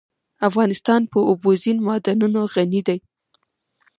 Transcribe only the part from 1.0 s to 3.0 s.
په اوبزین معدنونه غني دی.